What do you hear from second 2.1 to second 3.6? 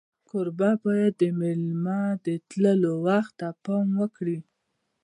د تلو وخت ته